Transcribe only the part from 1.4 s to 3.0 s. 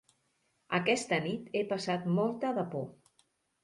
he passat molta de por.